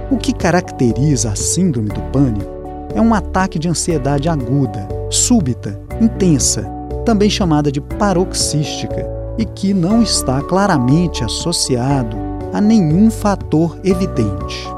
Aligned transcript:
O 0.09 0.16
que 0.16 0.32
caracteriza 0.32 1.32
a 1.32 1.34
síndrome 1.34 1.88
do 1.88 2.01
pânico 2.12 2.52
é 2.95 3.01
um 3.01 3.12
ataque 3.12 3.59
de 3.59 3.68
ansiedade 3.68 4.29
aguda, 4.29 4.87
súbita, 5.10 5.77
intensa, 6.01 6.62
também 7.05 7.29
chamada 7.29 7.73
de 7.73 7.80
paroxística 7.80 9.10
e 9.37 9.45
que 9.45 9.74
não 9.74 10.02
está 10.02 10.41
claramente 10.43 11.24
associado 11.24 12.30
a 12.52 12.60
nenhum 12.60 13.10
fator 13.10 13.78
evidente. 13.84 14.68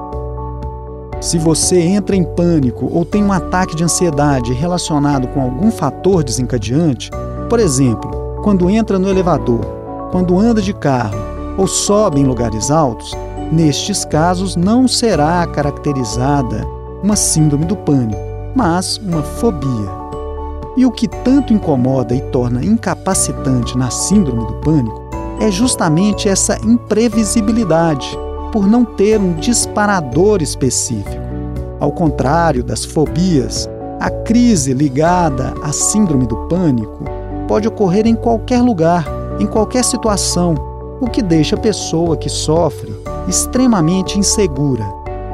Se 1.20 1.38
você 1.38 1.78
entra 1.80 2.16
em 2.16 2.24
pânico 2.24 2.90
ou 2.92 3.04
tem 3.04 3.23
um 3.23 3.32
ataque 3.32 3.76
de 3.76 3.84
ansiedade 3.84 4.52
relacionado 4.52 5.29
com 5.29 5.40
algum 5.40 5.70
fator 5.70 6.24
desencadeante, 6.24 7.10
por 7.48 7.60
exemplo, 7.60 8.40
quando 8.42 8.68
entra 8.68 8.98
no 8.98 9.09
elevador, 9.09 9.60
quando 10.10 10.38
anda 10.38 10.60
de 10.60 10.74
carro 10.74 11.16
ou 11.56 11.66
sobe 11.66 12.20
em 12.20 12.24
lugares 12.24 12.70
altos, 12.70 13.12
nestes 13.52 14.04
casos 14.04 14.57
não 14.57 14.88
será 14.88 15.46
caracterizada 15.46 16.66
uma 17.02 17.14
síndrome 17.14 17.66
do 17.66 17.76
pânico, 17.76 18.20
mas 18.54 18.98
uma 18.98 19.23
fobia. 19.23 20.02
E 20.76 20.86
o 20.86 20.90
que 20.90 21.07
tanto 21.07 21.52
incomoda 21.52 22.14
e 22.14 22.20
torna 22.30 22.64
incapacitante 22.64 23.76
na 23.76 23.90
síndrome 23.90 24.46
do 24.46 24.54
pânico 24.54 25.01
é 25.43 25.51
justamente 25.51 26.29
essa 26.29 26.57
imprevisibilidade, 26.65 28.16
por 28.52 28.65
não 28.65 28.85
ter 28.85 29.18
um 29.18 29.32
disparador 29.32 30.40
específico. 30.40 31.21
Ao 31.80 31.90
contrário 31.90 32.62
das 32.62 32.85
fobias, 32.85 33.68
a 33.98 34.09
crise 34.09 34.73
ligada 34.73 35.52
à 35.60 35.73
síndrome 35.73 36.29
do 36.29 36.37
pânico 36.46 37.02
pode 37.48 37.66
ocorrer 37.66 38.07
em 38.07 38.15
qualquer 38.15 38.63
lugar, 38.63 39.04
em 39.40 39.46
qualquer 39.46 39.82
situação, 39.82 40.54
o 41.01 41.10
que 41.10 41.20
deixa 41.20 41.57
a 41.57 41.59
pessoa 41.60 42.16
que 42.16 42.29
sofre 42.29 42.95
extremamente 43.26 44.16
insegura, 44.16 44.85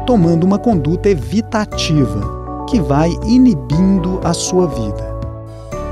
tomando 0.06 0.44
uma 0.44 0.58
conduta 0.58 1.10
evitativa 1.10 2.64
que 2.66 2.80
vai 2.80 3.10
inibindo 3.26 4.20
a 4.24 4.32
sua 4.32 4.66
vida. 4.68 5.17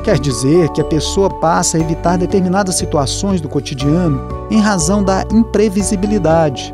Quer 0.06 0.20
dizer 0.20 0.68
que 0.68 0.80
a 0.80 0.84
pessoa 0.84 1.28
passa 1.28 1.76
a 1.76 1.80
evitar 1.80 2.16
determinadas 2.16 2.76
situações 2.76 3.40
do 3.40 3.48
cotidiano 3.48 4.20
em 4.48 4.60
razão 4.60 5.02
da 5.02 5.24
imprevisibilidade. 5.32 6.72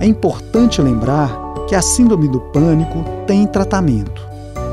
É 0.00 0.04
importante 0.04 0.82
lembrar 0.82 1.30
que 1.68 1.76
a 1.76 1.80
síndrome 1.80 2.26
do 2.26 2.40
pânico 2.40 3.04
tem 3.24 3.46
tratamento. 3.46 4.20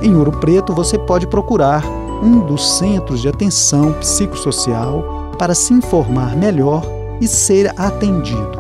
Em 0.02 0.16
Ouro 0.16 0.32
Preto, 0.32 0.74
você 0.74 0.98
pode 0.98 1.28
procurar 1.28 1.86
um 2.24 2.40
dos 2.40 2.80
centros 2.80 3.22
de 3.22 3.30
atenção 3.30 3.94
psicossocial 4.00 5.36
para 5.38 5.54
se 5.54 5.72
informar 5.72 6.36
melhor 6.36 6.82
e 7.22 7.28
ser 7.28 7.72
atendido. 7.78 8.60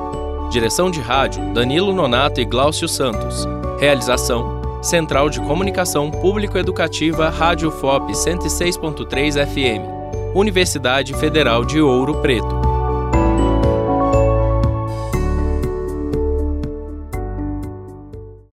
Direção 0.50 0.90
de 0.90 1.00
rádio: 1.00 1.54
Danilo 1.54 1.94
Nonato 1.94 2.40
e 2.40 2.44
Gláucio 2.44 2.88
Santos. 2.88 3.46
Realização: 3.78 4.60
Central 4.82 5.30
de 5.30 5.40
Comunicação 5.40 6.10
Público-Educativa 6.10 7.28
Rádio 7.28 7.70
FOP 7.70 8.12
106.3 8.12 9.46
FM. 9.46 10.34
Universidade 10.34 11.14
Federal 11.14 11.64
de 11.64 11.80
Ouro 11.80 12.16
Preto. 12.16 12.67